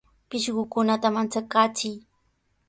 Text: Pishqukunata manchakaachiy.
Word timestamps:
Pishqukunata 0.29 1.07
manchakaachiy. 1.15 1.95